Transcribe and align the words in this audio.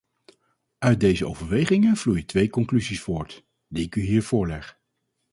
Uit 0.77 0.99
deze 0.99 1.25
overwegingen 1.27 1.95
vloeien 1.95 2.25
twee 2.25 2.49
conclusies 2.49 2.99
voort, 3.01 3.45
die 3.67 3.85
ik 3.85 3.95
u 3.95 4.01
hier 4.01 4.23
voorleg. 4.23 4.79